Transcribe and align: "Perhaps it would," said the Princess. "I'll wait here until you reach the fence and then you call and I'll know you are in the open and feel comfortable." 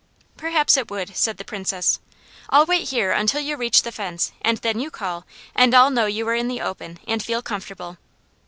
"Perhaps 0.35 0.77
it 0.77 0.89
would," 0.89 1.15
said 1.15 1.37
the 1.37 1.45
Princess. 1.45 1.99
"I'll 2.49 2.65
wait 2.65 2.89
here 2.89 3.11
until 3.11 3.39
you 3.39 3.55
reach 3.55 3.83
the 3.83 3.91
fence 3.91 4.31
and 4.41 4.57
then 4.57 4.79
you 4.79 4.89
call 4.89 5.27
and 5.53 5.75
I'll 5.75 5.91
know 5.91 6.07
you 6.07 6.27
are 6.27 6.33
in 6.33 6.47
the 6.47 6.59
open 6.59 6.97
and 7.07 7.21
feel 7.21 7.43
comfortable." 7.43 7.99